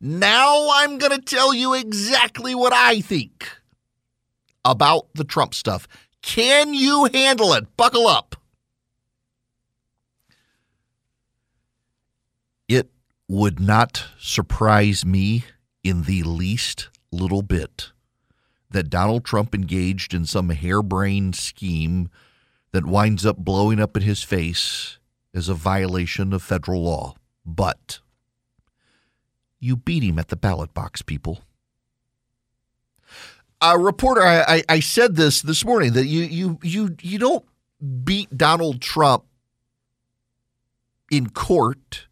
Now 0.00 0.68
I'm 0.72 0.98
going 0.98 1.12
to 1.12 1.20
tell 1.20 1.52
you 1.52 1.74
exactly 1.74 2.54
what 2.54 2.72
I 2.72 3.00
think 3.00 3.46
about 4.64 5.12
the 5.14 5.24
Trump 5.24 5.54
stuff. 5.54 5.86
Can 6.22 6.72
you 6.72 7.08
handle 7.12 7.52
it? 7.52 7.76
Buckle 7.76 8.06
up. 8.06 8.36
It 12.68 12.90
would 13.28 13.60
not 13.60 14.06
surprise 14.18 15.04
me 15.04 15.44
in 15.82 16.04
the 16.04 16.22
least 16.22 16.88
little 17.12 17.42
bit 17.42 17.92
that 18.70 18.88
Donald 18.88 19.24
Trump 19.24 19.54
engaged 19.54 20.14
in 20.14 20.24
some 20.24 20.50
harebrained 20.50 21.34
scheme 21.34 22.08
that 22.72 22.86
winds 22.86 23.26
up 23.26 23.38
blowing 23.38 23.80
up 23.80 23.96
in 23.96 24.02
his 24.02 24.22
face 24.22 24.98
as 25.34 25.48
a 25.48 25.54
violation 25.54 26.32
of 26.32 26.42
federal 26.42 26.84
law. 26.84 27.14
But 27.44 28.00
you 29.60 29.76
beat 29.76 30.02
him 30.02 30.18
at 30.18 30.28
the 30.28 30.36
ballot 30.36 30.74
box, 30.74 31.02
people. 31.02 31.40
A 33.60 33.78
reporter, 33.78 34.22
I, 34.22 34.40
I, 34.40 34.62
I 34.68 34.80
said 34.80 35.16
this 35.16 35.42
this 35.42 35.64
morning 35.64 35.92
that 35.92 36.06
you 36.06 36.22
you 36.22 36.58
you 36.62 36.96
you 37.02 37.18
don't 37.18 37.44
beat 38.04 38.36
Donald 38.36 38.80
Trump 38.80 39.24
in 41.10 41.28
court 41.28 42.06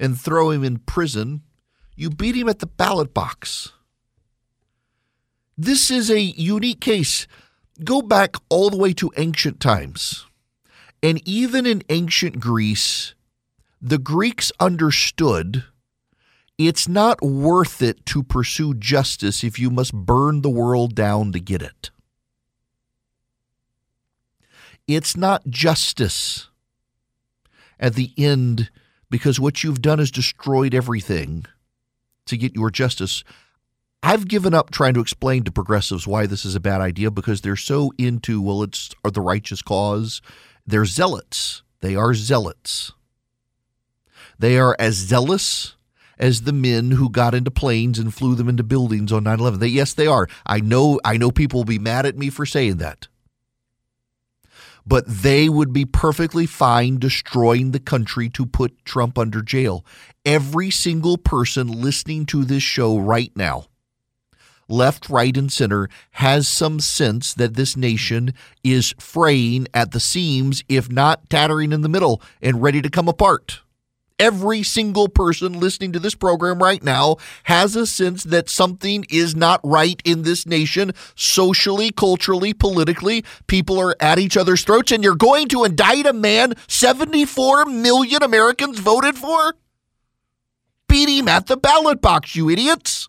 and 0.00 0.18
throw 0.18 0.50
him 0.50 0.64
in 0.64 0.78
prison. 0.78 1.42
You 1.94 2.08
beat 2.08 2.34
him 2.34 2.48
at 2.48 2.60
the 2.60 2.66
ballot 2.66 3.12
box. 3.12 3.72
This 5.58 5.90
is 5.90 6.10
a 6.10 6.20
unique 6.20 6.80
case. 6.80 7.26
Go 7.84 8.00
back 8.00 8.36
all 8.48 8.70
the 8.70 8.76
way 8.76 8.92
to 8.94 9.12
ancient 9.16 9.60
times. 9.60 10.26
And 11.02 11.20
even 11.28 11.66
in 11.66 11.82
ancient 11.90 12.40
Greece, 12.40 13.14
the 13.80 13.98
Greeks 13.98 14.50
understood 14.58 15.64
it's 16.58 16.88
not 16.88 17.20
worth 17.22 17.82
it 17.82 18.06
to 18.06 18.22
pursue 18.22 18.74
justice 18.74 19.42
if 19.42 19.58
you 19.58 19.70
must 19.70 19.92
burn 19.92 20.42
the 20.42 20.50
world 20.50 20.94
down 20.94 21.32
to 21.32 21.40
get 21.40 21.62
it. 21.62 21.90
It's 24.86 25.16
not 25.16 25.46
justice 25.48 26.48
at 27.80 27.94
the 27.94 28.12
end 28.16 28.70
because 29.10 29.40
what 29.40 29.64
you've 29.64 29.82
done 29.82 29.98
is 29.98 30.10
destroyed 30.10 30.74
everything 30.74 31.46
to 32.26 32.36
get 32.36 32.54
your 32.54 32.70
justice. 32.70 33.24
I've 34.02 34.28
given 34.28 34.54
up 34.54 34.70
trying 34.70 34.94
to 34.94 35.00
explain 35.00 35.44
to 35.44 35.50
progressives 35.52 36.06
why 36.06 36.26
this 36.26 36.44
is 36.44 36.54
a 36.54 36.60
bad 36.60 36.80
idea 36.80 37.10
because 37.10 37.40
they're 37.40 37.56
so 37.56 37.92
into, 37.96 38.40
well, 38.40 38.62
it's 38.62 38.90
the 39.02 39.20
righteous 39.20 39.62
cause. 39.62 40.20
They're 40.66 40.84
zealots. 40.84 41.62
They 41.80 41.96
are 41.96 42.14
zealots. 42.14 42.92
They 44.38 44.58
are 44.58 44.76
as 44.78 44.94
zealous 44.94 45.76
as 46.18 46.42
the 46.42 46.52
men 46.52 46.92
who 46.92 47.08
got 47.10 47.34
into 47.34 47.50
planes 47.50 47.98
and 47.98 48.14
flew 48.14 48.34
them 48.34 48.48
into 48.48 48.62
buildings 48.62 49.12
on 49.12 49.24
9/11. 49.24 49.58
They, 49.58 49.68
yes, 49.68 49.94
they 49.94 50.06
are. 50.06 50.28
I 50.46 50.60
know 50.60 51.00
I 51.04 51.16
know 51.16 51.30
people 51.30 51.60
will 51.60 51.64
be 51.64 51.78
mad 51.78 52.06
at 52.06 52.18
me 52.18 52.30
for 52.30 52.46
saying 52.46 52.76
that. 52.78 53.08
But 54.86 55.06
they 55.06 55.48
would 55.48 55.72
be 55.72 55.86
perfectly 55.86 56.44
fine 56.44 56.98
destroying 56.98 57.70
the 57.70 57.80
country 57.80 58.28
to 58.30 58.44
put 58.44 58.84
Trump 58.84 59.18
under 59.18 59.40
jail. 59.40 59.84
Every 60.26 60.70
single 60.70 61.16
person 61.16 61.68
listening 61.68 62.26
to 62.26 62.44
this 62.44 62.62
show 62.62 62.98
right 62.98 63.32
now, 63.34 63.64
left, 64.68 65.08
right, 65.08 65.34
and 65.36 65.50
center, 65.50 65.88
has 66.12 66.48
some 66.48 66.80
sense 66.80 67.32
that 67.32 67.54
this 67.54 67.78
nation 67.78 68.34
is 68.62 68.94
fraying 68.98 69.68
at 69.72 69.92
the 69.92 70.00
seams, 70.00 70.62
if 70.68 70.90
not 70.90 71.30
tattering 71.30 71.72
in 71.72 71.80
the 71.80 71.88
middle 71.88 72.20
and 72.42 72.62
ready 72.62 72.82
to 72.82 72.90
come 72.90 73.08
apart. 73.08 73.60
Every 74.18 74.62
single 74.62 75.08
person 75.08 75.58
listening 75.58 75.90
to 75.92 75.98
this 75.98 76.14
program 76.14 76.60
right 76.60 76.82
now 76.82 77.16
has 77.44 77.74
a 77.74 77.84
sense 77.84 78.22
that 78.24 78.48
something 78.48 79.04
is 79.10 79.34
not 79.34 79.60
right 79.64 80.00
in 80.04 80.22
this 80.22 80.46
nation, 80.46 80.92
socially, 81.16 81.90
culturally, 81.90 82.54
politically. 82.54 83.24
People 83.48 83.80
are 83.80 83.96
at 83.98 84.20
each 84.20 84.36
other's 84.36 84.62
throats, 84.62 84.92
and 84.92 85.02
you're 85.02 85.16
going 85.16 85.48
to 85.48 85.64
indict 85.64 86.06
a 86.06 86.12
man 86.12 86.54
74 86.68 87.64
million 87.64 88.22
Americans 88.22 88.78
voted 88.78 89.16
for? 89.16 89.56
Beat 90.86 91.08
him 91.08 91.26
at 91.26 91.48
the 91.48 91.56
ballot 91.56 92.00
box, 92.00 92.36
you 92.36 92.48
idiots. 92.48 93.08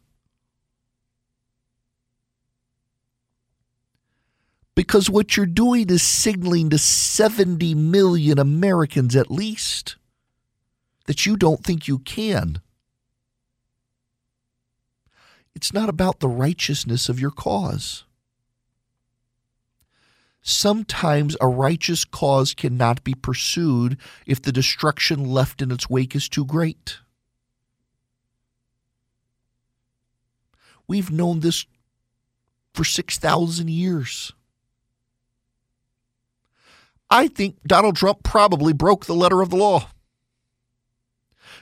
Because 4.73 5.07
what 5.07 5.37
you're 5.37 5.45
doing 5.45 5.87
is 5.91 6.01
signaling 6.01 6.72
to 6.72 6.79
70 6.79 7.75
million 7.75 8.39
Americans 8.39 9.16
at 9.16 9.29
least 9.29 9.97
that 11.05 11.25
you 11.25 11.38
don't 11.38 11.63
think 11.63 11.88
you 11.88 11.99
can. 11.99 12.61
It's 15.55 15.73
not 15.73 15.88
about 15.89 16.19
the 16.19 16.27
righteousness 16.27 17.07
of 17.07 17.19
your 17.19 17.31
cause. 17.31 18.03
Sometimes 20.41 21.35
a 21.41 21.47
righteous 21.47 22.05
cause 22.05 22.53
cannot 22.53 23.03
be 23.03 23.16
pursued 23.16 23.97
if 24.27 24.41
the 24.41 24.51
destruction 24.51 25.25
left 25.25 25.61
in 25.61 25.71
its 25.71 25.89
wake 25.89 26.16
is 26.16 26.29
too 26.29 26.45
great. 26.45 26.97
We've 30.87 31.09
known 31.09 31.39
this 31.39 31.66
for 32.75 32.83
6,000 32.83 33.69
years. 33.69 34.33
I 37.09 37.27
think 37.27 37.57
Donald 37.66 37.95
Trump 37.95 38.22
probably 38.23 38.73
broke 38.73 39.05
the 39.05 39.13
letter 39.13 39.41
of 39.41 39.49
the 39.49 39.55
law 39.55 39.87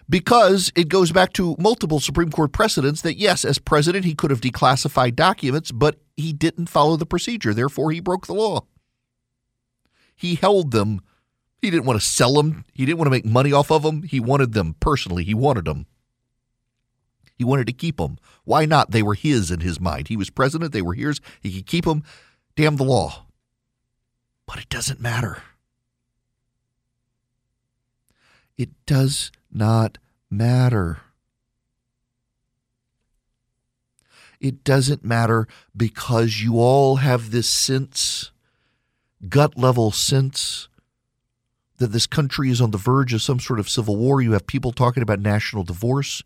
because 0.09 0.72
it 0.75 0.90
goes 0.90 1.12
back 1.12 1.34
to 1.34 1.56
multiple 1.59 2.00
Supreme 2.00 2.31
Court 2.31 2.52
precedents 2.52 3.02
that, 3.02 3.18
yes, 3.18 3.46
as 3.46 3.59
president, 3.59 4.06
he 4.06 4.16
could 4.16 4.31
have 4.31 4.41
declassified 4.41 5.16
documents, 5.16 5.72
but 5.72 6.00
he 6.18 6.34
didn't 6.34 6.68
follow 6.68 6.96
the 6.96 7.06
procedure. 7.06 7.53
Therefore, 7.53 7.91
he 7.91 8.00
broke 8.00 8.28
the 8.28 8.34
law. 8.34 8.66
He 10.16 10.36
held 10.36 10.72
them. 10.72 11.02
He 11.62 11.69
didn't 11.69 11.86
want 11.86 12.00
to 12.00 12.06
sell 12.06 12.34
them. 12.34 12.66
He 12.74 12.86
didn't 12.86 12.97
want 12.97 13.08
to 13.08 13.12
make 13.12 13.25
money 13.25 13.53
off 13.53 13.72
of 13.72 13.84
them. 13.84 14.03
He 14.03 14.19
wanted 14.19 14.53
them 14.53 14.75
personally. 14.80 15.24
He 15.24 15.34
wanted 15.34 15.66
them. 15.66 15.86
He 17.35 17.44
wanted 17.44 17.68
to 17.68 17.74
keep 17.74 17.97
them. 17.97 18.18
Why 18.44 18.66
not? 18.66 18.91
They 18.91 19.02
were 19.02 19.16
his 19.16 19.49
in 19.49 19.61
his 19.61 19.79
mind. 19.79 20.08
He 20.08 20.17
was 20.17 20.29
president. 20.29 20.72
They 20.72 20.82
were 20.82 20.94
his. 20.94 21.20
He 21.41 21.53
could 21.53 21.66
keep 21.66 21.85
them. 21.85 22.03
Damn 22.56 22.76
the 22.76 22.84
law. 22.84 23.26
But 24.46 24.59
it 24.59 24.70
doesn't 24.70 25.02
matter. 25.02 25.41
It 28.58 28.70
does 28.85 29.32
not 29.52 29.97
matter. 30.29 31.02
It 34.40 34.64
doesn't 34.64 35.05
matter 35.05 35.47
because 35.76 36.41
you 36.41 36.59
all 36.59 36.97
have 36.97 37.32
this 37.32 37.47
sense, 37.47 38.32
gut 39.29 39.58
level 39.58 39.91
sense, 39.91 40.67
that 41.78 41.88
this 41.88 42.08
country 42.08 42.50
is 42.50 42.61
on 42.61 42.72
the 42.72 42.78
verge 42.78 43.14
of 43.14 43.22
some 43.22 43.40
sort 43.40 43.59
of 43.59 43.70
civil 43.70 43.96
war. 43.96 44.22
You 44.22 44.34
have 44.34 44.46
people 44.46 44.72
talking 44.72 45.02
about 45.02 45.20
national 45.20 45.64
divorce. 45.64 46.22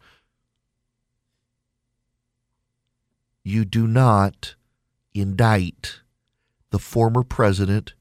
You 3.43 3.65
do 3.65 3.87
not 3.87 4.55
indict 5.13 6.01
the 6.71 6.79
former 6.79 7.23
president 7.23 7.93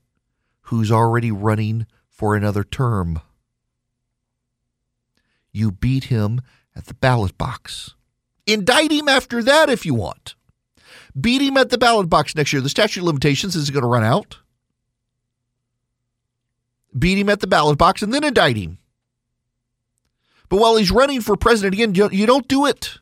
who's 0.62 0.90
already 0.90 1.30
running 1.30 1.86
for 2.08 2.34
another 2.34 2.64
term 2.64 3.20
you 5.56 5.72
beat 5.72 6.04
him 6.04 6.40
at 6.74 6.86
the 6.86 6.94
ballot 6.94 7.36
box. 7.38 7.94
Indict 8.46 8.92
him 8.92 9.08
after 9.08 9.42
that 9.42 9.68
if 9.70 9.86
you 9.86 9.94
want. 9.94 10.34
Beat 11.18 11.40
him 11.40 11.56
at 11.56 11.70
the 11.70 11.78
ballot 11.78 12.08
box 12.08 12.36
next 12.36 12.52
year. 12.52 12.62
The 12.62 12.68
statute 12.68 13.00
of 13.00 13.06
limitations 13.06 13.56
is 13.56 13.70
going 13.70 13.82
to 13.82 13.88
run 13.88 14.04
out. 14.04 14.38
Beat 16.96 17.18
him 17.18 17.28
at 17.28 17.40
the 17.40 17.46
ballot 17.46 17.78
box 17.78 18.02
and 18.02 18.12
then 18.12 18.22
indict 18.22 18.56
him. 18.56 18.78
But 20.48 20.60
while 20.60 20.76
he's 20.76 20.90
running 20.90 21.20
for 21.22 21.36
president 21.36 21.74
again, 21.74 21.94
you 21.94 22.26
don't 22.26 22.46
do 22.46 22.66
it. 22.66 22.98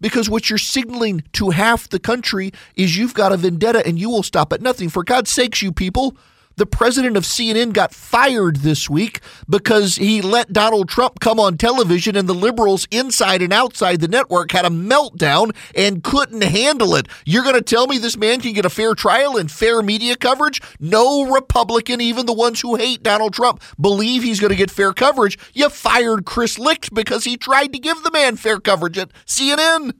Because 0.00 0.30
what 0.30 0.48
you're 0.48 0.58
signaling 0.58 1.24
to 1.34 1.50
half 1.50 1.88
the 1.88 1.98
country 1.98 2.52
is 2.74 2.96
you've 2.96 3.12
got 3.12 3.32
a 3.32 3.36
vendetta 3.36 3.86
and 3.86 3.98
you 3.98 4.08
will 4.08 4.22
stop 4.22 4.52
at 4.52 4.62
nothing. 4.62 4.88
For 4.88 5.04
God's 5.04 5.30
sakes, 5.30 5.60
you 5.60 5.72
people, 5.72 6.16
the 6.60 6.66
president 6.66 7.16
of 7.16 7.24
CNN 7.24 7.72
got 7.72 7.94
fired 7.94 8.56
this 8.56 8.90
week 8.90 9.20
because 9.48 9.96
he 9.96 10.20
let 10.20 10.52
Donald 10.52 10.90
Trump 10.90 11.18
come 11.18 11.40
on 11.40 11.56
television 11.56 12.14
and 12.14 12.28
the 12.28 12.34
liberals 12.34 12.86
inside 12.90 13.40
and 13.40 13.50
outside 13.50 14.02
the 14.02 14.06
network 14.06 14.52
had 14.52 14.66
a 14.66 14.68
meltdown 14.68 15.56
and 15.74 16.04
couldn't 16.04 16.42
handle 16.42 16.94
it. 16.96 17.08
You're 17.24 17.44
going 17.44 17.54
to 17.54 17.62
tell 17.62 17.86
me 17.86 17.96
this 17.96 18.18
man 18.18 18.42
can 18.42 18.52
get 18.52 18.66
a 18.66 18.70
fair 18.70 18.94
trial 18.94 19.38
and 19.38 19.50
fair 19.50 19.80
media 19.80 20.16
coverage? 20.16 20.60
No 20.78 21.32
Republican, 21.32 22.02
even 22.02 22.26
the 22.26 22.34
ones 22.34 22.60
who 22.60 22.76
hate 22.76 23.02
Donald 23.02 23.32
Trump, 23.32 23.62
believe 23.80 24.22
he's 24.22 24.38
going 24.38 24.50
to 24.50 24.54
get 24.54 24.70
fair 24.70 24.92
coverage. 24.92 25.38
You 25.54 25.70
fired 25.70 26.26
Chris 26.26 26.58
Licht 26.58 26.92
because 26.92 27.24
he 27.24 27.38
tried 27.38 27.72
to 27.72 27.78
give 27.78 28.02
the 28.02 28.10
man 28.10 28.36
fair 28.36 28.60
coverage 28.60 28.98
at 28.98 29.12
CNN. 29.24 29.94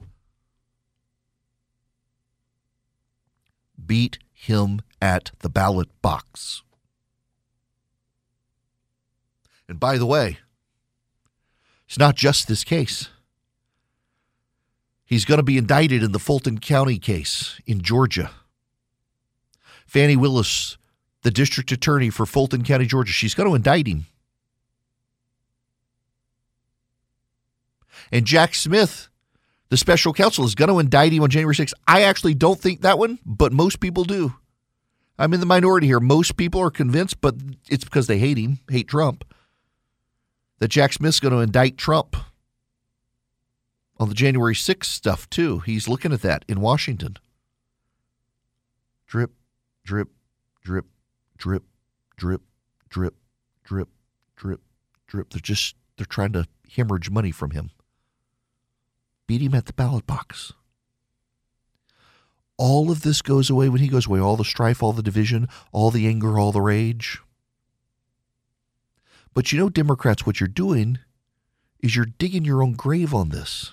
Beat 3.87 4.19
him 4.41 4.81
at 5.03 5.33
the 5.41 5.51
ballot 5.51 5.89
box. 6.01 6.63
And 9.69 9.79
by 9.79 9.99
the 9.99 10.07
way, 10.07 10.39
it's 11.87 11.99
not 11.99 12.17
just 12.17 12.49
this 12.49 12.65
case. 12.65 13.11
He's 15.05 15.27
going 15.27 15.37
to 15.37 15.45
be 15.45 15.59
indicted 15.59 16.03
in 16.03 16.13
the 16.13 16.19
Fulton 16.19 16.59
County 16.59 16.99
case 16.99 17.61
in 17.67 17.83
Georgia. 17.83 18.31
Fani 19.87 20.17
Willis, 20.17 20.79
the 21.21 21.31
district 21.31 21.71
attorney 21.71 22.09
for 22.09 22.25
Fulton 22.25 22.65
County, 22.65 22.87
Georgia, 22.87 23.13
she's 23.13 23.35
going 23.35 23.49
to 23.49 23.55
indict 23.55 23.87
him. 23.87 24.07
And 28.11 28.25
Jack 28.25 28.55
Smith, 28.55 29.10
the 29.71 29.77
special 29.77 30.13
counsel, 30.13 30.45
is 30.45 30.55
going 30.55 30.69
to 30.69 30.79
indict 30.79 31.13
him 31.13 31.23
on 31.23 31.31
January 31.31 31.55
6th. 31.55 31.73
I 31.87 32.03
actually 32.03 32.35
don't 32.35 32.61
think 32.61 32.83
that 32.83 32.99
one, 32.99 33.19
but 33.25 33.53
most 33.53 33.81
people 33.81 34.05
do. 34.05 34.35
I'm 35.17 35.33
in 35.33 35.41
the 35.41 35.47
minority 35.47 35.87
here. 35.87 36.01
Most 36.01 36.37
people 36.37 36.61
are 36.61 36.71
convinced, 36.71 37.21
but 37.21 37.37
it's 37.69 37.85
because 37.85 38.07
they 38.07 38.19
hate 38.19 38.37
him, 38.37 38.59
hate 38.69 38.89
Trump, 38.89 39.25
that 40.59 40.69
Jack 40.69 40.93
Smith's 40.93 41.21
going 41.21 41.33
to 41.33 41.41
indict 41.41 41.79
Trump 41.79 42.17
on 43.99 44.09
the 44.09 44.15
January 44.15 44.55
6th 44.55 44.85
stuff, 44.85 45.31
too. 45.31 45.61
He's 45.61 45.89
looking 45.89 46.13
at 46.13 46.23
that 46.23 46.45
in 46.49 46.61
Washington. 46.61 47.17
Drip, 49.07 49.31
drip, 49.85 50.09
drip, 50.65 50.87
drip, 51.37 51.65
drip, 52.17 52.43
drip, 52.89 53.15
drip, 53.65 53.89
drip, 54.37 54.61
drip. 55.07 55.31
They're 55.31 55.41
just, 55.41 55.77
they're 55.97 56.07
trying 56.07 56.33
to 56.33 56.47
hemorrhage 56.75 57.11
money 57.11 57.31
from 57.31 57.51
him. 57.51 57.71
Beat 59.31 59.43
him 59.43 59.55
at 59.55 59.67
the 59.67 59.73
ballot 59.73 60.09
box 60.09 60.55
all 62.61 62.91
of 62.91 63.00
this 63.03 63.23
goes 63.23 63.49
away 63.49 63.71
when 63.71 63.81
he 63.81 63.87
goes 63.87 64.06
away 64.06 64.21
all 64.21 64.37
the 64.37 64.44
strife, 64.44 64.82
all 64.82 64.93
the 64.93 65.03
division, 65.03 65.49
all 65.73 65.91
the 65.91 66.06
anger, 66.06 66.38
all 66.38 66.53
the 66.53 66.61
rage. 66.61 67.21
But 69.32 69.50
you 69.50 69.59
know, 69.59 69.71
Democrats, 69.71 70.27
what 70.27 70.41
you're 70.41 70.49
doing 70.49 70.99
is 71.79 71.97
you're 71.97 72.05
digging 72.05 72.44
your 72.44 72.62
own 72.62 72.73
grave 72.73 73.15
on 73.15 73.31
this. 73.31 73.73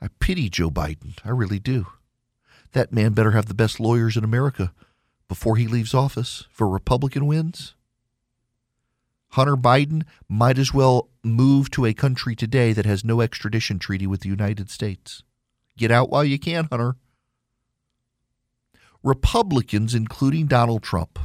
I 0.00 0.08
pity 0.18 0.48
Joe 0.48 0.70
Biden. 0.70 1.18
I 1.24 1.30
really 1.30 1.60
do. 1.60 1.86
That 2.72 2.92
man 2.92 3.12
better 3.12 3.30
have 3.30 3.46
the 3.46 3.54
best 3.54 3.78
lawyers 3.78 4.16
in 4.16 4.24
America 4.24 4.72
before 5.28 5.56
he 5.56 5.68
leaves 5.68 5.94
office 5.94 6.44
for 6.50 6.68
Republican 6.68 7.26
wins. 7.26 7.75
Hunter 9.36 9.54
Biden 9.54 10.04
might 10.30 10.56
as 10.56 10.72
well 10.72 11.10
move 11.22 11.70
to 11.72 11.84
a 11.84 11.92
country 11.92 12.34
today 12.34 12.72
that 12.72 12.86
has 12.86 13.04
no 13.04 13.20
extradition 13.20 13.78
treaty 13.78 14.06
with 14.06 14.20
the 14.20 14.30
United 14.30 14.70
States. 14.70 15.22
Get 15.76 15.90
out 15.90 16.08
while 16.08 16.24
you 16.24 16.38
can, 16.38 16.68
Hunter. 16.70 16.96
Republicans, 19.02 19.94
including 19.94 20.46
Donald 20.46 20.82
Trump, 20.82 21.18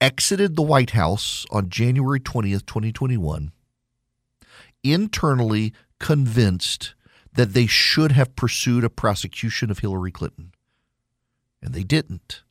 exited 0.00 0.54
the 0.54 0.62
White 0.62 0.90
House 0.90 1.44
on 1.50 1.68
January 1.68 2.20
20th, 2.20 2.64
2021, 2.64 3.50
internally 4.84 5.72
convinced 5.98 6.94
that 7.32 7.54
they 7.54 7.66
should 7.66 8.12
have 8.12 8.36
pursued 8.36 8.84
a 8.84 8.88
prosecution 8.88 9.68
of 9.68 9.80
Hillary 9.80 10.12
Clinton. 10.12 10.52
And 11.60 11.74
they 11.74 11.82
didn't. 11.82 12.44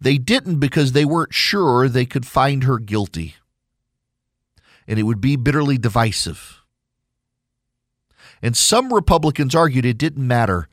They 0.00 0.18
didn't 0.18 0.58
because 0.58 0.92
they 0.92 1.04
weren't 1.04 1.34
sure 1.34 1.88
they 1.88 2.06
could 2.06 2.26
find 2.26 2.64
her 2.64 2.78
guilty. 2.78 3.36
And 4.86 4.98
it 4.98 5.04
would 5.04 5.20
be 5.20 5.36
bitterly 5.36 5.78
divisive. 5.78 6.62
And 8.42 8.56
some 8.56 8.92
Republicans 8.92 9.54
argued 9.54 9.86
it 9.86 9.96
didn't 9.96 10.26
matter. 10.26 10.68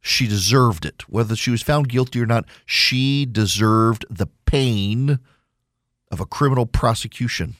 She 0.00 0.28
deserved 0.28 0.84
it. 0.84 1.08
Whether 1.08 1.34
she 1.34 1.50
was 1.50 1.62
found 1.62 1.88
guilty 1.88 2.20
or 2.20 2.26
not, 2.26 2.44
she 2.64 3.26
deserved 3.26 4.06
the 4.08 4.28
pain 4.46 5.18
of 6.10 6.20
a 6.20 6.26
criminal 6.26 6.66
prosecution. 6.66 7.56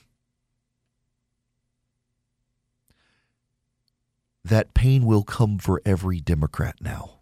That 4.43 4.73
pain 4.73 5.05
will 5.05 5.23
come 5.23 5.57
for 5.59 5.81
every 5.85 6.21
Democrat 6.21 6.75
now. 6.81 7.18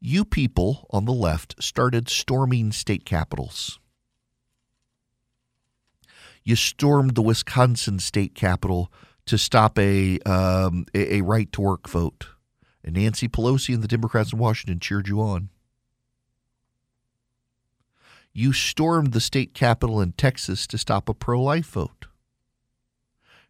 You 0.00 0.24
people 0.24 0.86
on 0.90 1.04
the 1.04 1.12
left 1.12 1.62
started 1.62 2.08
storming 2.08 2.72
state 2.72 3.04
capitols 3.04 3.80
you 6.44 6.56
stormed 6.56 7.14
the 7.14 7.22
Wisconsin 7.22 7.98
state 7.98 8.34
capitol 8.34 8.92
to 9.26 9.38
stop 9.38 9.78
a 9.78 10.18
um, 10.20 10.86
a, 10.94 11.20
right 11.20 11.50
to 11.52 11.60
work 11.60 11.88
vote. 11.88 12.28
And 12.82 12.96
Nancy 12.96 13.28
Pelosi 13.28 13.74
and 13.74 13.82
the 13.82 13.88
Democrats 13.88 14.32
in 14.32 14.38
Washington 14.38 14.80
cheered 14.80 15.06
you 15.06 15.20
on. 15.20 15.50
You 18.32 18.52
stormed 18.52 19.12
the 19.12 19.20
state 19.20 19.54
capitol 19.54 20.00
in 20.00 20.12
Texas 20.12 20.66
to 20.68 20.78
stop 20.78 21.08
a 21.08 21.14
pro 21.14 21.42
life 21.42 21.66
vote. 21.66 22.06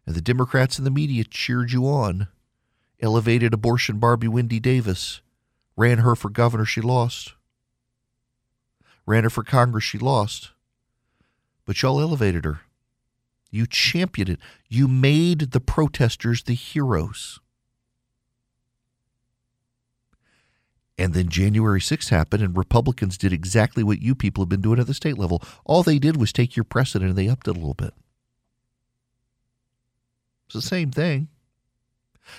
And 0.05 0.15
the 0.15 0.21
Democrats 0.21 0.77
and 0.77 0.85
the 0.85 0.91
media 0.91 1.23
cheered 1.23 1.71
you 1.71 1.85
on, 1.85 2.27
elevated 2.99 3.53
abortion 3.53 3.99
Barbie 3.99 4.27
Wendy 4.27 4.59
Davis, 4.59 5.21
ran 5.81 5.97
her 5.97 6.15
for 6.15 6.29
governor, 6.29 6.63
she 6.63 6.79
lost. 6.79 7.33
Ran 9.07 9.23
her 9.23 9.31
for 9.31 9.43
Congress, 9.43 9.83
she 9.83 9.97
lost. 9.97 10.51
But 11.65 11.81
y'all 11.81 11.99
elevated 11.99 12.45
her. 12.45 12.61
You 13.49 13.65
championed 13.65 14.29
it. 14.29 14.39
You 14.69 14.87
made 14.87 15.51
the 15.51 15.59
protesters 15.59 16.43
the 16.43 16.53
heroes. 16.53 17.39
And 20.99 21.15
then 21.15 21.29
January 21.29 21.79
6th 21.79 22.09
happened, 22.09 22.43
and 22.43 22.55
Republicans 22.55 23.17
did 23.17 23.33
exactly 23.33 23.83
what 23.83 24.03
you 24.03 24.13
people 24.13 24.43
have 24.43 24.49
been 24.49 24.61
doing 24.61 24.79
at 24.79 24.85
the 24.85 24.93
state 24.93 25.17
level. 25.17 25.41
All 25.65 25.81
they 25.81 25.97
did 25.97 26.15
was 26.15 26.31
take 26.31 26.55
your 26.55 26.63
precedent 26.63 27.09
and 27.09 27.17
they 27.17 27.27
upped 27.27 27.47
it 27.47 27.51
a 27.51 27.53
little 27.53 27.73
bit. 27.73 27.95
It's 30.45 30.53
the 30.53 30.61
same 30.61 30.91
thing. 30.91 31.29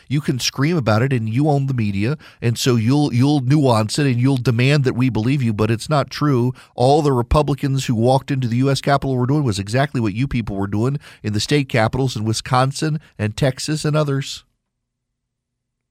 You 0.09 0.21
can 0.21 0.39
scream 0.39 0.77
about 0.77 1.03
it 1.03 1.13
and 1.13 1.29
you 1.29 1.49
own 1.49 1.67
the 1.67 1.75
media 1.75 2.17
and 2.41 2.59
so 2.59 2.77
you'll 2.77 3.13
you'll 3.13 3.41
nuance 3.41 3.99
it 3.99 4.07
and 4.07 4.21
you'll 4.21 4.37
demand 4.37 4.85
that 4.85 4.95
we 4.95 5.11
believe 5.11 5.43
you 5.43 5.53
but 5.53 5.71
it's 5.71 5.89
not 5.89 6.11
true. 6.11 6.53
All 6.75 7.03
the 7.03 7.13
Republicans 7.13 7.87
who 7.87 7.95
walked 7.95 8.31
into 8.31 8.49
the 8.49 8.57
US 8.59 8.81
Capitol 8.81 9.17
were 9.17 9.27
doing 9.27 9.45
was 9.45 9.59
exactly 9.59 10.01
what 10.01 10.15
you 10.15 10.27
people 10.27 10.57
were 10.57 10.67
doing 10.67 10.99
in 11.23 11.33
the 11.33 11.41
state 11.41 11.69
capitols 11.69 12.17
in 12.17 12.25
Wisconsin 12.25 13.01
and 13.19 13.37
Texas 13.37 13.85
and 13.85 13.97
others. 13.97 14.45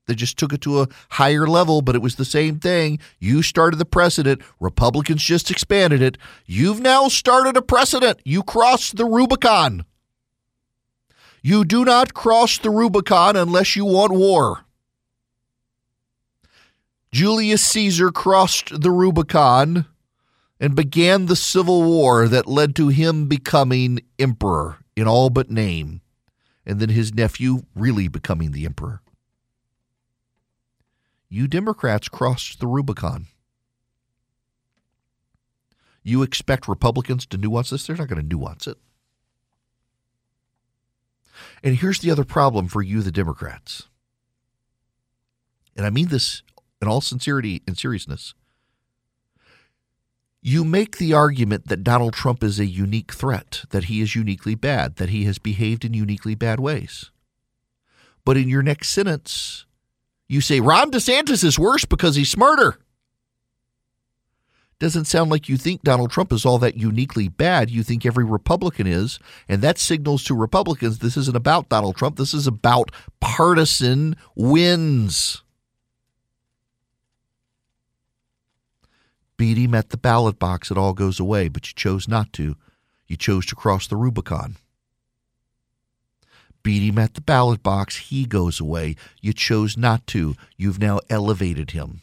They 0.07 0.15
just 0.15 0.37
took 0.37 0.51
it 0.51 0.61
to 0.61 0.81
a 0.81 0.87
higher 1.11 1.47
level, 1.47 1.81
but 1.81 1.95
it 1.95 2.01
was 2.01 2.15
the 2.15 2.25
same 2.25 2.59
thing. 2.59 2.99
You 3.19 3.41
started 3.41 3.77
the 3.77 3.85
precedent. 3.85 4.41
Republicans 4.59 5.23
just 5.23 5.51
expanded 5.51 6.01
it. 6.01 6.17
You've 6.45 6.81
now 6.81 7.07
started 7.07 7.55
a 7.55 7.61
precedent. 7.61 8.19
You 8.25 8.43
crossed 8.43 8.97
the 8.97 9.05
Rubicon. 9.05 9.85
You 11.41 11.65
do 11.65 11.83
not 11.83 12.13
cross 12.13 12.59
the 12.59 12.69
Rubicon 12.69 13.35
unless 13.35 13.75
you 13.75 13.85
want 13.85 14.11
war. 14.11 14.65
Julius 17.11 17.63
Caesar 17.63 18.11
crossed 18.11 18.81
the 18.81 18.91
Rubicon 18.91 19.85
and 20.59 20.75
began 20.75 21.25
the 21.25 21.35
civil 21.35 21.81
war 21.83 22.27
that 22.27 22.47
led 22.47 22.75
to 22.75 22.89
him 22.89 23.27
becoming 23.27 23.99
emperor 24.19 24.77
in 24.95 25.07
all 25.07 25.31
but 25.31 25.49
name, 25.49 26.01
and 26.65 26.79
then 26.79 26.89
his 26.89 27.13
nephew 27.13 27.63
really 27.75 28.07
becoming 28.07 28.51
the 28.51 28.65
emperor. 28.65 29.01
You 31.27 31.47
Democrats 31.47 32.07
crossed 32.07 32.59
the 32.59 32.67
Rubicon. 32.67 33.27
You 36.03 36.21
expect 36.21 36.67
Republicans 36.67 37.25
to 37.27 37.37
nuance 37.37 37.71
this? 37.71 37.87
They're 37.87 37.95
not 37.95 38.07
going 38.07 38.21
to 38.21 38.27
nuance 38.27 38.67
it. 38.67 38.77
And 41.63 41.75
here's 41.75 41.99
the 41.99 42.11
other 42.11 42.23
problem 42.23 42.67
for 42.67 42.81
you, 42.81 43.01
the 43.01 43.11
Democrats. 43.11 43.87
And 45.75 45.85
I 45.85 45.89
mean 45.89 46.07
this 46.07 46.43
in 46.81 46.87
all 46.87 47.01
sincerity 47.01 47.61
and 47.67 47.77
seriousness. 47.77 48.33
You 50.41 50.63
make 50.63 50.97
the 50.97 51.13
argument 51.13 51.67
that 51.67 51.83
Donald 51.83 52.13
Trump 52.13 52.43
is 52.43 52.59
a 52.59 52.65
unique 52.65 53.13
threat, 53.13 53.63
that 53.69 53.85
he 53.85 54.01
is 54.01 54.15
uniquely 54.15 54.55
bad, 54.55 54.95
that 54.95 55.09
he 55.09 55.25
has 55.25 55.37
behaved 55.37 55.85
in 55.85 55.93
uniquely 55.93 56.33
bad 56.33 56.59
ways. 56.59 57.11
But 58.25 58.37
in 58.37 58.49
your 58.49 58.63
next 58.63 58.89
sentence, 58.89 59.65
you 60.27 60.41
say 60.41 60.59
Ron 60.59 60.91
DeSantis 60.91 61.43
is 61.43 61.59
worse 61.59 61.85
because 61.85 62.15
he's 62.15 62.31
smarter. 62.31 62.79
Doesn't 64.81 65.05
sound 65.05 65.29
like 65.29 65.47
you 65.47 65.57
think 65.57 65.83
Donald 65.83 66.09
Trump 66.09 66.33
is 66.33 66.43
all 66.43 66.57
that 66.57 66.75
uniquely 66.75 67.27
bad. 67.27 67.69
You 67.69 67.83
think 67.83 68.03
every 68.03 68.23
Republican 68.23 68.87
is. 68.87 69.19
And 69.47 69.61
that 69.61 69.77
signals 69.77 70.23
to 70.23 70.33
Republicans 70.33 70.97
this 70.97 71.15
isn't 71.15 71.37
about 71.37 71.69
Donald 71.69 71.97
Trump. 71.97 72.15
This 72.15 72.33
is 72.33 72.47
about 72.47 72.91
partisan 73.19 74.15
wins. 74.35 75.43
Beat 79.37 79.59
him 79.59 79.75
at 79.75 79.89
the 79.91 79.97
ballot 79.97 80.39
box, 80.39 80.71
it 80.71 80.79
all 80.79 80.93
goes 80.93 81.19
away, 81.19 81.47
but 81.47 81.67
you 81.67 81.73
chose 81.75 82.07
not 82.07 82.33
to. 82.33 82.55
You 83.05 83.17
chose 83.17 83.45
to 83.47 83.55
cross 83.55 83.85
the 83.85 83.95
Rubicon. 83.95 84.55
Beat 86.63 86.81
him 86.81 86.97
at 86.97 87.13
the 87.13 87.21
ballot 87.21 87.61
box, 87.61 87.97
he 87.97 88.25
goes 88.25 88.59
away. 88.59 88.95
You 89.21 89.33
chose 89.33 89.77
not 89.77 90.07
to. 90.07 90.35
You've 90.57 90.79
now 90.79 91.01
elevated 91.07 91.69
him. 91.69 92.01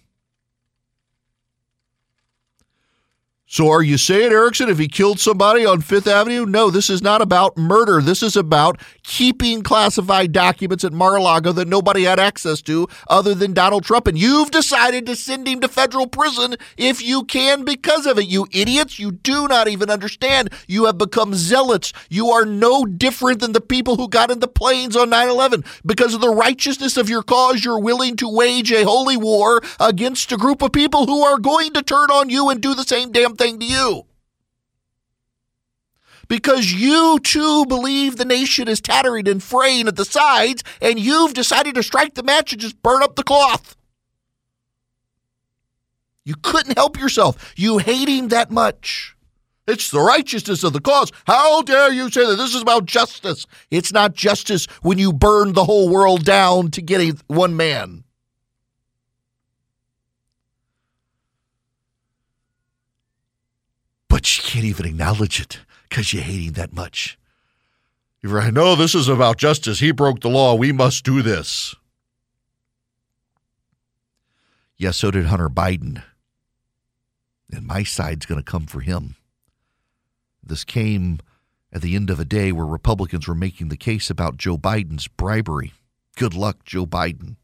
So 3.51 3.71
are 3.71 3.83
you 3.83 3.97
saying, 3.97 4.31
Erickson, 4.31 4.69
if 4.69 4.79
he 4.79 4.89
killed 4.89 5.19
somebody 5.19 5.65
on 5.65 5.81
Fifth 5.81 6.07
Avenue? 6.07 6.45
No, 6.45 6.69
this 6.71 6.91
is 6.91 7.01
not 7.01 7.23
about 7.23 7.57
murder. 7.57 8.03
This 8.03 8.23
is 8.23 8.37
about 8.37 8.79
keeping 9.03 9.63
classified 9.63 10.33
documents 10.33 10.85
at 10.85 10.93
Mar-a-Lago 10.93 11.53
that 11.53 11.67
nobody 11.67 12.03
had 12.03 12.21
access 12.21 12.61
to 12.61 12.87
other 13.09 13.35
than 13.35 13.55
Donald 13.55 13.85
Trump. 13.85 14.07
And 14.07 14.19
you've 14.19 14.51
decided 14.51 15.07
to 15.07 15.17
send 15.17 15.49
him 15.49 15.61
to 15.61 15.69
federal 15.69 16.07
prison 16.07 16.57
if 16.77 17.03
you 17.03 17.25
can 17.25 17.65
because 17.65 18.05
of 18.05 18.19
it. 18.19 18.27
You 18.27 18.47
idiots, 18.53 18.99
you 18.99 19.13
do 19.13 19.49
not 19.49 19.67
even 19.67 19.89
understand. 19.89 20.51
You 20.67 20.85
have 20.85 20.99
become 20.99 21.33
zealots. 21.33 21.95
You 22.11 22.29
are 22.29 22.45
no 22.45 22.85
different 22.85 23.41
than 23.41 23.53
the 23.53 23.63
people 23.63 23.97
who 23.97 24.11
got 24.11 24.31
in 24.31 24.41
the 24.41 24.47
planes 24.47 24.95
on 24.95 25.09
9-11. 25.09 25.65
Because 25.87 26.13
of 26.13 26.21
the 26.21 26.29
righteousness 26.29 26.99
of 26.99 27.09
your 27.09 27.23
cause, 27.23 27.65
you're 27.65 27.81
willing 27.81 28.15
to 28.17 28.29
wage 28.29 28.71
a 28.73 28.85
holy 28.85 29.17
war 29.17 29.63
against 29.81 30.33
a 30.33 30.37
group 30.37 30.61
of 30.61 30.73
people 30.73 31.07
who 31.07 31.23
are 31.23 31.39
going 31.39 31.73
to 31.73 31.83
turn 31.83 32.11
on 32.11 32.29
you 32.29 32.51
and 32.51 32.61
do 32.61 32.75
the 32.75 32.85
same 32.85 33.11
damn 33.11 33.38
thing 33.39 33.59
to 33.61 33.67
you. 33.67 34.05
Because 36.29 36.73
you 36.73 37.19
too 37.21 37.65
believe 37.67 38.17
the 38.17 38.25
nation 38.27 38.69
is 38.69 38.81
tattering 38.83 39.27
and 39.29 39.43
fraying 39.43 39.89
at 39.89 39.97
the 39.97 40.05
sides, 40.05 40.63
and 40.83 40.99
you've 40.99 41.33
decided 41.33 41.75
to 41.77 41.83
strike 41.83 42.15
the 42.15 42.23
match 42.23 42.53
and 42.53 42.61
just 42.61 42.83
burn 42.83 43.03
up 43.03 43.17
the 43.17 43.23
cloth. 43.23 43.77
You 46.25 46.35
couldn't 46.43 46.77
help 46.77 46.99
yourself. 46.99 47.55
You 47.57 47.79
hate 47.79 48.09
him 48.09 48.29
that 48.29 48.51
much. 48.51 49.17
It's 49.67 49.91
the 49.91 50.01
righteousness 50.01 50.65
of 50.65 50.75
the 50.75 50.81
cause. 50.81 51.13
How 51.27 51.63
dare 51.63 51.93
you 51.93 52.11
say 52.11 52.27
that 52.27 52.37
this 52.37 52.55
is 52.55 52.63
about 52.63 52.85
justice? 52.85 53.47
It's 53.71 53.93
not 53.93 54.15
justice 54.15 54.67
when 54.83 54.99
you 54.99 55.13
burn 55.13 55.55
the 55.55 55.65
whole 55.65 55.89
world 55.89 56.25
down 56.25 56.71
to 56.73 56.83
get 56.83 57.01
a, 57.01 57.17
one 57.29 57.57
man. 57.57 58.05
But 64.19 64.37
you 64.37 64.43
can't 64.43 64.65
even 64.65 64.85
acknowledge 64.85 65.39
it 65.39 65.61
because 65.89 66.13
you 66.13 66.21
hate 66.21 66.49
him 66.49 66.55
that 66.55 66.73
much. 66.73 67.17
You're 68.21 68.33
right. 68.33 68.53
No, 68.53 68.75
this 68.75 68.93
is 68.93 69.07
about 69.07 69.37
justice. 69.37 69.79
He 69.79 69.93
broke 69.93 70.23
the 70.23 70.29
law. 70.29 70.57
We 70.57 70.73
must 70.73 71.05
do 71.05 71.23
this. 71.23 71.77
Yes, 74.77 74.97
so 74.97 75.13
did 75.13 75.27
Hunter 75.27 75.49
Biden. 75.49 76.03
And 77.53 77.65
my 77.65 77.85
side's 77.85 78.27
going 78.27 78.43
to 78.43 78.51
come 78.51 78.67
for 78.67 78.81
him. 78.81 79.15
This 80.43 80.65
came 80.65 81.21
at 81.73 81.81
the 81.81 81.95
end 81.95 82.11
of 82.11 82.19
a 82.19 82.25
day 82.25 82.51
where 82.51 82.67
Republicans 82.67 83.29
were 83.29 83.37
making 83.37 83.69
the 83.69 83.77
case 83.77 84.11
about 84.11 84.37
Joe 84.37 84.59
Biden's 84.59 85.07
bribery. 85.07 85.75
Good 86.17 86.35
luck, 86.35 86.65
Joe 86.65 86.87
Biden. 86.87 87.37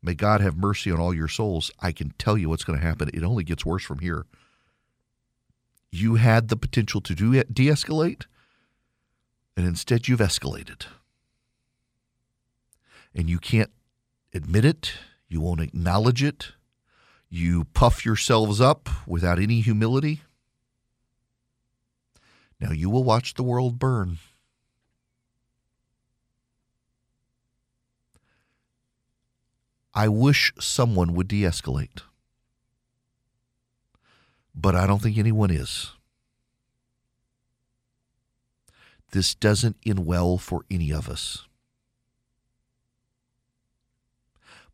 May 0.00 0.14
God 0.14 0.40
have 0.40 0.56
mercy 0.56 0.92
on 0.92 1.00
all 1.00 1.12
your 1.12 1.26
souls. 1.26 1.72
I 1.80 1.90
can 1.90 2.10
tell 2.10 2.38
you 2.38 2.48
what's 2.48 2.62
going 2.62 2.78
to 2.78 2.86
happen. 2.86 3.10
It 3.12 3.24
only 3.24 3.42
gets 3.42 3.66
worse 3.66 3.82
from 3.82 3.98
here 3.98 4.24
you 5.90 6.16
had 6.16 6.48
the 6.48 6.56
potential 6.56 7.00
to 7.00 7.14
de 7.14 7.66
escalate, 7.66 8.26
and 9.56 9.66
instead 9.66 10.08
you've 10.08 10.20
escalated. 10.20 10.86
And 13.14 13.28
you 13.28 13.38
can't 13.38 13.70
admit 14.34 14.64
it, 14.64 14.92
you 15.28 15.40
won't 15.40 15.60
acknowledge 15.60 16.22
it, 16.22 16.52
you 17.28 17.64
puff 17.64 18.04
yourselves 18.04 18.60
up 18.60 18.88
without 19.06 19.38
any 19.38 19.60
humility. 19.60 20.22
Now 22.60 22.72
you 22.72 22.90
will 22.90 23.04
watch 23.04 23.34
the 23.34 23.42
world 23.42 23.78
burn. 23.78 24.18
I 29.94 30.08
wish 30.08 30.52
someone 30.60 31.14
would 31.14 31.28
de 31.28 31.42
escalate 31.42 32.02
but 34.60 34.74
I 34.74 34.86
don't 34.86 35.00
think 35.00 35.16
anyone 35.16 35.50
is. 35.50 35.92
This 39.12 39.34
doesn't 39.34 39.76
end 39.86 40.04
well 40.04 40.36
for 40.36 40.64
any 40.70 40.92
of 40.92 41.08
us. 41.08 41.44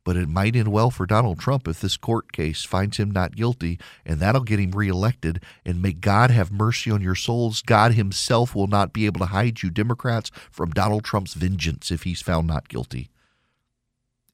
But 0.03 0.17
it 0.17 0.29
might 0.29 0.57
end 0.57 0.69
well 0.69 0.91
for 0.91 1.07
Donald 1.07 1.39
Trump 1.39 1.69
if 1.69 1.81
this 1.81 1.97
court 1.97 2.33
case 2.33 2.65
finds 2.65 2.99
him 2.99 3.11
not 3.11 3.37
guilty, 3.37 3.79
and 4.05 4.21
that'll 4.21 4.43
get 4.43 4.59
him 4.59 4.73
reelected. 4.73 5.43
And 5.65 5.81
may 5.81 5.93
God 5.93 6.31
have 6.31 6.53
mercy 6.53 6.91
on 6.91 7.01
your 7.01 7.15
souls. 7.15 7.63
God 7.63 7.93
Himself 7.93 8.55
will 8.55 8.67
not 8.67 8.93
be 8.93 9.07
able 9.07 9.21
to 9.21 9.27
hide 9.27 9.63
you, 9.63 9.71
Democrats, 9.71 10.31
from 10.51 10.71
Donald 10.71 11.05
Trump's 11.05 11.35
vengeance 11.35 11.91
if 11.91 12.03
he's 12.03 12.21
found 12.21 12.47
not 12.47 12.69
guilty. 12.69 13.09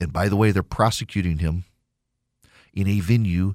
And 0.00 0.12
by 0.12 0.28
the 0.28 0.36
way, 0.36 0.50
they're 0.50 0.62
prosecuting 0.64 1.38
him 1.38 1.64
in 2.72 2.88
a 2.88 3.00
venue 3.00 3.54